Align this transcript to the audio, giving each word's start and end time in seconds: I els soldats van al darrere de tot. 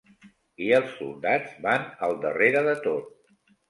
I 0.67 0.69
els 0.77 0.95
soldats 1.03 1.53
van 1.69 1.87
al 2.11 2.19
darrere 2.27 2.69
de 2.73 2.79
tot. 2.91 3.19